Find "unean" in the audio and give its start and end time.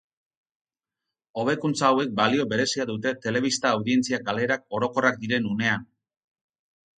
5.53-5.87